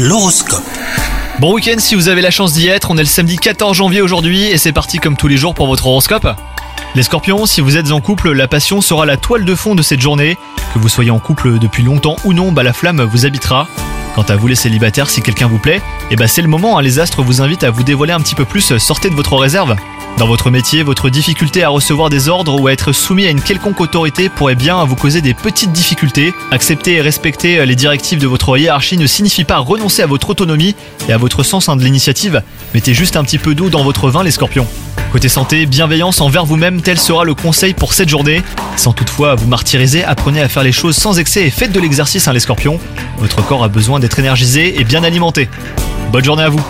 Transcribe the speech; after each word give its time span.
L'horoscope. 0.00 0.62
Bon 1.40 1.52
week-end 1.52 1.74
si 1.78 1.96
vous 1.96 2.06
avez 2.06 2.22
la 2.22 2.30
chance 2.30 2.52
d'y 2.52 2.68
être, 2.68 2.92
on 2.92 2.96
est 2.96 3.00
le 3.02 3.06
samedi 3.06 3.36
14 3.36 3.76
janvier 3.76 4.00
aujourd'hui 4.00 4.44
et 4.44 4.56
c'est 4.56 4.70
parti 4.70 4.98
comme 4.98 5.16
tous 5.16 5.26
les 5.26 5.36
jours 5.36 5.56
pour 5.56 5.66
votre 5.66 5.88
horoscope. 5.88 6.28
Les 6.94 7.02
scorpions, 7.02 7.46
si 7.46 7.60
vous 7.60 7.76
êtes 7.76 7.90
en 7.90 8.00
couple, 8.00 8.30
la 8.30 8.46
passion 8.46 8.80
sera 8.80 9.06
la 9.06 9.16
toile 9.16 9.44
de 9.44 9.56
fond 9.56 9.74
de 9.74 9.82
cette 9.82 10.00
journée. 10.00 10.38
Que 10.72 10.78
vous 10.78 10.88
soyez 10.88 11.10
en 11.10 11.18
couple 11.18 11.58
depuis 11.58 11.82
longtemps 11.82 12.14
ou 12.24 12.32
non, 12.32 12.52
bah 12.52 12.62
la 12.62 12.72
flamme 12.72 13.02
vous 13.02 13.26
habitera. 13.26 13.66
Quant 14.14 14.22
à 14.22 14.36
vous 14.36 14.46
les 14.46 14.54
célibataires, 14.54 15.10
si 15.10 15.20
quelqu'un 15.20 15.48
vous 15.48 15.58
plaît, 15.58 15.82
et 16.12 16.16
bah 16.16 16.28
c'est 16.28 16.42
le 16.42 16.48
moment, 16.48 16.78
hein, 16.78 16.82
les 16.82 17.00
astres 17.00 17.22
vous 17.22 17.42
invitent 17.42 17.64
à 17.64 17.70
vous 17.70 17.82
dévoiler 17.82 18.12
un 18.12 18.20
petit 18.20 18.36
peu 18.36 18.44
plus, 18.44 18.78
sortez 18.78 19.10
de 19.10 19.16
votre 19.16 19.36
réserve. 19.36 19.74
Dans 20.18 20.26
votre 20.26 20.50
métier, 20.50 20.82
votre 20.82 21.10
difficulté 21.10 21.62
à 21.62 21.68
recevoir 21.68 22.10
des 22.10 22.28
ordres 22.28 22.60
ou 22.60 22.66
à 22.66 22.72
être 22.72 22.90
soumis 22.90 23.26
à 23.28 23.30
une 23.30 23.40
quelconque 23.40 23.80
autorité 23.80 24.28
pourrait 24.28 24.56
bien 24.56 24.84
vous 24.84 24.96
causer 24.96 25.22
des 25.22 25.32
petites 25.32 25.70
difficultés. 25.70 26.34
Accepter 26.50 26.94
et 26.94 27.00
respecter 27.00 27.64
les 27.64 27.76
directives 27.76 28.18
de 28.18 28.26
votre 28.26 28.58
hiérarchie 28.58 28.96
ne 28.96 29.06
signifie 29.06 29.44
pas 29.44 29.58
renoncer 29.58 30.02
à 30.02 30.06
votre 30.06 30.30
autonomie 30.30 30.74
et 31.08 31.12
à 31.12 31.18
votre 31.18 31.44
sens 31.44 31.68
hein, 31.68 31.76
de 31.76 31.84
l'initiative. 31.84 32.42
Mettez 32.74 32.94
juste 32.94 33.14
un 33.14 33.22
petit 33.22 33.38
peu 33.38 33.54
d'eau 33.54 33.70
dans 33.70 33.84
votre 33.84 34.10
vin 34.10 34.24
les 34.24 34.32
scorpions. 34.32 34.66
Côté 35.12 35.28
santé, 35.28 35.66
bienveillance 35.66 36.20
envers 36.20 36.44
vous-même, 36.44 36.82
tel 36.82 36.98
sera 36.98 37.22
le 37.22 37.36
conseil 37.36 37.72
pour 37.72 37.94
cette 37.94 38.08
journée. 38.08 38.42
Sans 38.76 38.92
toutefois 38.92 39.36
vous 39.36 39.46
martyriser, 39.46 40.02
apprenez 40.02 40.40
à 40.40 40.48
faire 40.48 40.64
les 40.64 40.72
choses 40.72 40.96
sans 40.96 41.20
excès 41.20 41.46
et 41.46 41.50
faites 41.50 41.70
de 41.70 41.78
l'exercice 41.78 42.26
hein, 42.26 42.32
les 42.32 42.40
scorpions. 42.40 42.80
Votre 43.18 43.46
corps 43.46 43.62
a 43.62 43.68
besoin 43.68 44.00
d'être 44.00 44.18
énergisé 44.18 44.80
et 44.80 44.84
bien 44.84 45.04
alimenté. 45.04 45.48
Bonne 46.10 46.24
journée 46.24 46.42
à 46.42 46.48
vous 46.48 46.62